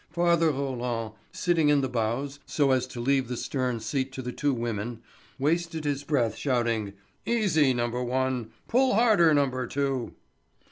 Father 0.09 0.49
Roland, 0.49 1.13
sitting 1.31 1.69
in 1.69 1.81
the 1.81 1.87
bows, 1.87 2.39
so 2.47 2.71
as 2.71 2.87
to 2.87 2.99
leave 2.99 3.27
the 3.27 3.37
stern 3.37 3.79
seat 3.79 4.11
to 4.13 4.23
the 4.23 4.31
two 4.31 4.51
women, 4.51 5.03
wasted 5.37 5.83
his 5.85 6.03
breath 6.03 6.35
shouting, 6.35 6.93
"Easy, 7.23 7.71
number 7.71 8.03
one; 8.03 8.49
pull 8.67 8.95
harder, 8.95 9.31
number 9.31 9.67
two!" 9.67 10.15